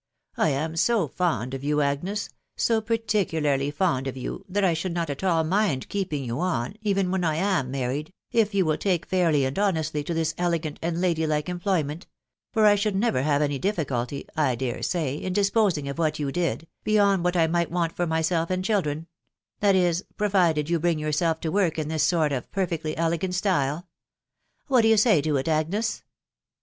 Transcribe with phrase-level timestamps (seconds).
[0.35, 4.93] I am so fond of you, Agnes, so particularly fond of you* that I should
[4.95, 8.77] not at all mind keeping you on, even when I am married, if yarn will
[8.77, 12.07] take fairly and honestly to this elegant and lady like emr ployment,.
[12.55, 14.25] „Jbr I should taemeT Ywwe «na| &Sto*\\q,'V wdi8pmiago£ mheA you 4id,%wywA vV^^to^1
[15.85, 16.65] 108 THE
[17.53, 17.93] WIDOW BARNABY.
[17.93, 19.05] for myself and children—
[19.59, 23.35] that is, provided you bring your self to work in this sort of perfectly elegant
[23.35, 23.87] style.
[24.65, 26.01] What d'ye say to it, Agnes